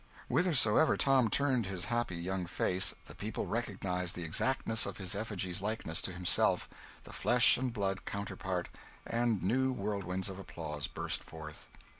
Whithersoever 0.29 0.97
Tom 0.97 1.29
turned 1.29 1.67
his 1.67 1.85
happy 1.85 2.15
young 2.15 2.47
face, 2.47 2.95
the 3.05 3.13
people 3.13 3.45
recognised 3.45 4.15
the 4.15 4.23
exactness 4.23 4.87
of 4.87 4.97
his 4.97 5.13
effigy's 5.13 5.61
likeness 5.61 6.01
to 6.01 6.11
himself, 6.11 6.67
the 7.03 7.13
flesh 7.13 7.55
and 7.55 7.71
blood 7.71 8.03
counterpart; 8.03 8.69
and 9.05 9.43
new 9.43 9.71
whirlwinds 9.71 10.27
of 10.27 10.39
applause 10.39 10.87
burst 10.87 11.23
forth. 11.23 11.67